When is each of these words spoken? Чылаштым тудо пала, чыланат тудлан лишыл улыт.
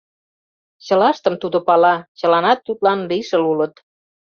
Чылаштым 0.85 1.35
тудо 1.41 1.57
пала, 1.67 1.95
чыланат 2.17 2.59
тудлан 2.67 2.99
лишыл 3.09 3.43
улыт. 3.51 3.73